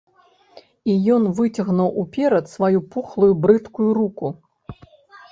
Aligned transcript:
І 0.93 0.93
ён 1.15 1.25
выцягнуў 1.39 1.89
уперад 2.03 2.45
сваю 2.53 2.79
пухлую, 2.95 3.29
брыдкую 3.43 3.89
руку. 3.99 4.31